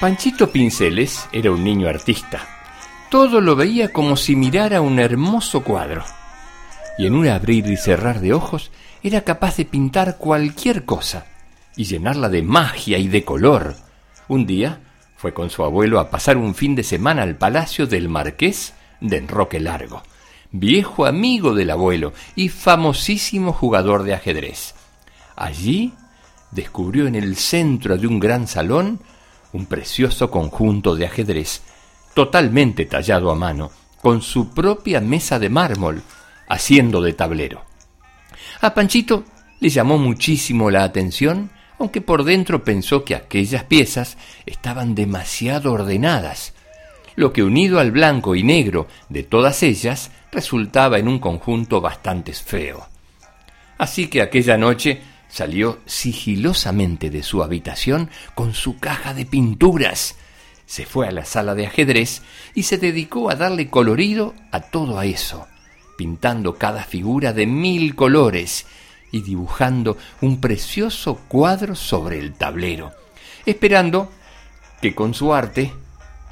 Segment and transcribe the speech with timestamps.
[0.00, 2.40] Panchito Pinceles era un niño artista.
[3.10, 6.04] Todo lo veía como si mirara un hermoso cuadro.
[6.98, 8.72] Y en un abrir y cerrar de ojos
[9.04, 11.26] era capaz de pintar cualquier cosa
[11.76, 13.76] y llenarla de magia y de color.
[14.26, 14.80] Un día
[15.16, 19.18] fue con su abuelo a pasar un fin de semana al palacio del marqués de
[19.18, 20.02] Enroque Largo,
[20.50, 24.74] viejo amigo del abuelo y famosísimo jugador de ajedrez.
[25.36, 25.94] Allí
[26.50, 29.00] descubrió en el centro de un gran salón
[29.54, 31.62] un precioso conjunto de ajedrez,
[32.12, 33.70] totalmente tallado a mano,
[34.02, 36.02] con su propia mesa de mármol,
[36.48, 37.64] haciendo de tablero.
[38.60, 39.24] A Panchito
[39.60, 46.52] le llamó muchísimo la atención, aunque por dentro pensó que aquellas piezas estaban demasiado ordenadas,
[47.14, 52.32] lo que unido al blanco y negro de todas ellas resultaba en un conjunto bastante
[52.32, 52.88] feo.
[53.78, 55.00] Así que aquella noche
[55.34, 60.14] Salió sigilosamente de su habitación con su caja de pinturas.
[60.64, 62.22] Se fue a la sala de ajedrez
[62.54, 65.48] y se dedicó a darle colorido a todo eso,
[65.98, 68.66] pintando cada figura de mil colores
[69.10, 72.92] y dibujando un precioso cuadro sobre el tablero,
[73.44, 74.12] esperando
[74.80, 75.72] que con su arte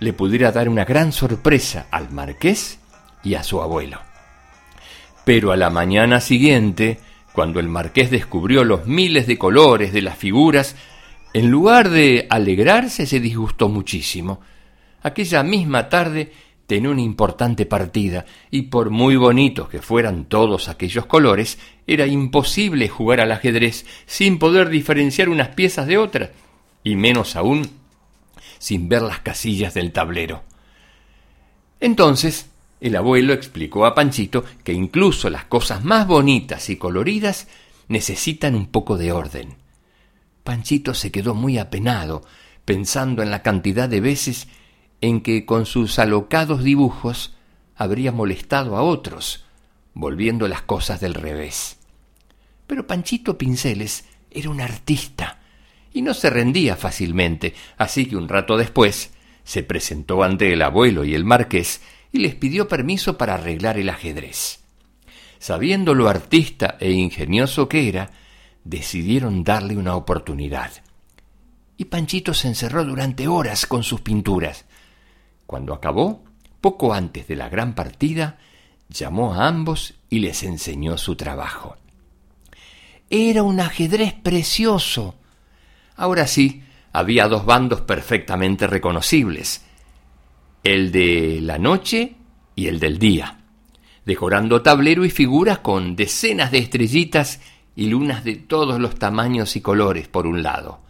[0.00, 2.78] le pudiera dar una gran sorpresa al marqués
[3.24, 3.98] y a su abuelo.
[5.24, 7.00] Pero a la mañana siguiente,
[7.40, 10.76] cuando el marqués descubrió los miles de colores de las figuras,
[11.32, 14.42] en lugar de alegrarse se disgustó muchísimo.
[15.02, 16.30] Aquella misma tarde
[16.66, 22.90] tenía una importante partida, y por muy bonitos que fueran todos aquellos colores, era imposible
[22.90, 26.28] jugar al ajedrez sin poder diferenciar unas piezas de otras,
[26.84, 27.70] y menos aún
[28.58, 30.42] sin ver las casillas del tablero.
[31.80, 32.49] Entonces
[32.80, 37.48] el abuelo explicó a Panchito que incluso las cosas más bonitas y coloridas
[37.88, 39.56] necesitan un poco de orden.
[40.44, 42.22] Panchito se quedó muy apenado,
[42.64, 44.48] pensando en la cantidad de veces
[45.00, 47.34] en que con sus alocados dibujos
[47.76, 49.44] habría molestado a otros,
[49.92, 51.78] volviendo las cosas del revés.
[52.66, 55.40] Pero Panchito Pinceles era un artista
[55.92, 59.12] y no se rendía fácilmente, así que un rato después
[59.44, 61.80] se presentó ante el abuelo y el marqués
[62.12, 64.60] y les pidió permiso para arreglar el ajedrez.
[65.38, 68.10] Sabiendo lo artista e ingenioso que era,
[68.64, 70.70] decidieron darle una oportunidad.
[71.76, 74.66] Y Panchito se encerró durante horas con sus pinturas.
[75.46, 76.24] Cuando acabó,
[76.60, 78.38] poco antes de la gran partida,
[78.88, 81.76] llamó a ambos y les enseñó su trabajo.
[83.08, 85.14] Era un ajedrez precioso.
[85.96, 89.64] Ahora sí, había dos bandos perfectamente reconocibles,
[90.62, 92.14] el de la noche
[92.54, 93.40] y el del día,
[94.04, 97.40] decorando tablero y figuras con decenas de estrellitas
[97.74, 100.80] y lunas de todos los tamaños y colores por un lado,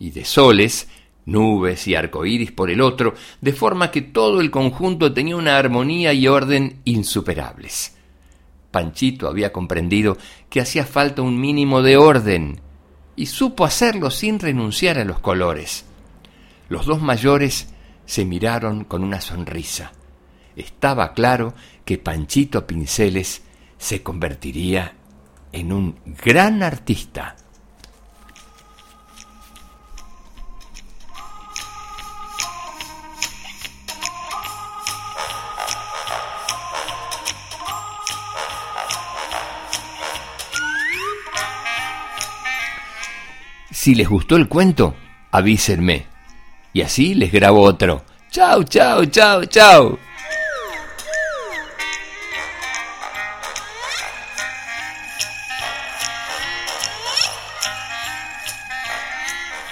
[0.00, 0.88] y de soles,
[1.24, 6.12] nubes y arcoíris por el otro, de forma que todo el conjunto tenía una armonía
[6.12, 7.96] y orden insuperables.
[8.72, 10.18] Panchito había comprendido
[10.50, 12.60] que hacía falta un mínimo de orden,
[13.14, 15.84] y supo hacerlo sin renunciar a los colores.
[16.68, 17.72] Los dos mayores
[18.06, 19.92] se miraron con una sonrisa.
[20.54, 23.42] Estaba claro que Panchito Pinceles
[23.76, 24.94] se convertiría
[25.52, 27.36] en un gran artista.
[43.70, 44.96] Si les gustó el cuento,
[45.30, 46.15] avísenme
[46.72, 48.02] y así les grabo otro.
[48.30, 49.98] Chao, chao, chao, chao.